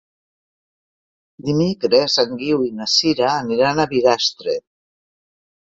Dimecres 1.49 2.17
en 2.25 2.33
Guiu 2.41 2.67
i 2.71 2.75
na 2.81 2.91
Sira 2.97 3.29
aniran 3.37 3.87
a 3.87 3.91
Bigastre. 3.95 4.59